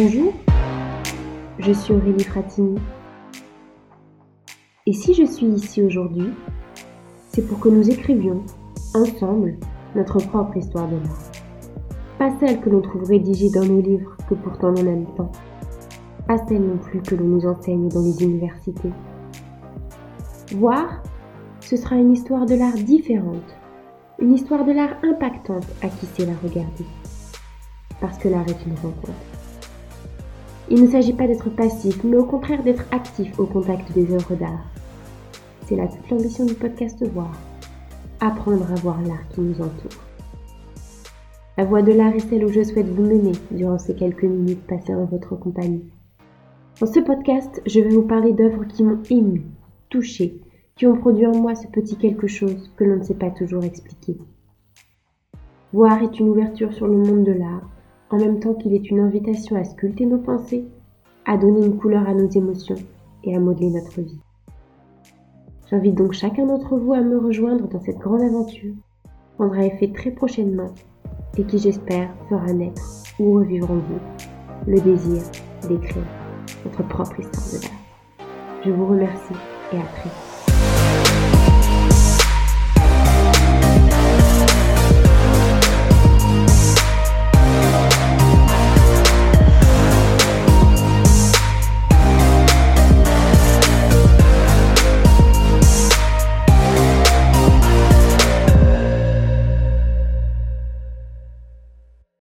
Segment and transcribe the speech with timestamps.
[0.00, 0.32] Bonjour,
[1.58, 2.78] je suis Aurélie Fratini.
[4.86, 6.28] Et si je suis ici aujourd'hui,
[7.30, 8.44] c'est pour que nous écrivions,
[8.94, 9.56] ensemble,
[9.96, 11.32] notre propre histoire de l'art.
[12.16, 15.32] Pas celle que l'on trouve rédigée dans nos livres que pourtant l'on aime tant.
[16.28, 18.92] Pas celle non plus que l'on nous enseigne dans les universités.
[20.54, 21.02] Voir,
[21.58, 23.56] ce sera une histoire de l'art différente,
[24.20, 26.86] une histoire de l'art impactante à qui sait la regarder.
[28.00, 29.37] Parce que l'art est une rencontre.
[30.70, 34.34] Il ne s'agit pas d'être passif, mais au contraire d'être actif au contact des œuvres
[34.34, 34.66] d'art.
[35.66, 37.32] C'est là toute l'ambition du podcast Voir.
[38.20, 40.02] Apprendre à voir l'art qui nous entoure.
[41.56, 44.66] La voix de l'art est celle où je souhaite vous mener durant ces quelques minutes
[44.66, 45.84] passées en votre compagnie.
[46.80, 49.46] Dans ce podcast, je vais vous parler d'œuvres qui m'ont ému,
[49.88, 50.38] touché,
[50.76, 53.64] qui ont produit en moi ce petit quelque chose que l'on ne sait pas toujours
[53.64, 54.18] expliquer.
[55.72, 57.68] Voir est une ouverture sur le monde de l'art,
[58.10, 60.64] en même temps qu'il est une invitation à sculpter nos pensées,
[61.24, 62.76] à donner une couleur à nos émotions
[63.24, 64.20] et à modeler notre vie.
[65.70, 68.74] J'invite donc chacun d'entre vous à me rejoindre dans cette grande aventure,
[69.36, 70.72] prendra effet très prochainement
[71.36, 72.82] et qui j'espère fera naître
[73.18, 74.00] ou revivre en vous
[74.66, 75.22] le désir
[75.68, 76.04] d'écrire
[76.64, 78.26] votre propre histoire de l'art.
[78.64, 79.34] Je vous remercie
[79.72, 80.37] et à très vite.